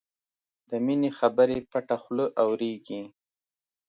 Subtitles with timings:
[0.69, 3.01] د مینې خبرې پټه خوله اورېږي